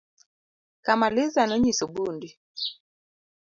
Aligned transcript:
Kamaliza 0.85 1.41
nonyiso 1.45 1.83
Bundi 1.93 2.29